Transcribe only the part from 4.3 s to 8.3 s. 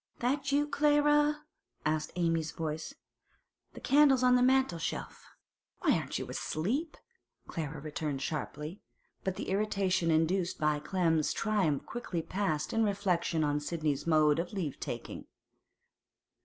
the mantel shelf.' 'Why aren't you asleep?' Clara returned